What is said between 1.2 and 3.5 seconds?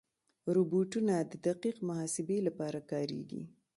د دقیق محاسبې لپاره کارېږي.